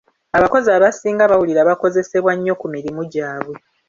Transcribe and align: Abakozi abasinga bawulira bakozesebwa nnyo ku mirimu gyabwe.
Abakozi 0.37 0.67
abasinga 0.71 1.29
bawulira 1.31 1.67
bakozesebwa 1.69 2.31
nnyo 2.35 2.53
ku 2.61 2.65
mirimu 2.75 3.01
gyabwe. 3.13 3.55